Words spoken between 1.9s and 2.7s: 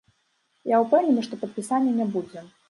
не будзе.